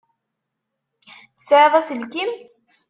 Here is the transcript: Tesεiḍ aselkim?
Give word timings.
Tesεiḍ 1.37 1.73
aselkim? 1.79 2.31